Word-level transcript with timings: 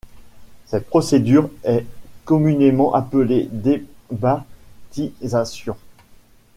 Cette 0.65 0.87
procédure 0.89 1.51
est 1.63 1.85
communément 2.25 2.95
appelée 2.95 3.47
débaptisation. 3.51 5.77